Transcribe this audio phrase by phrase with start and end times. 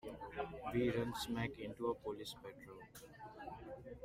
[0.73, 2.79] We run smack into a police patrol.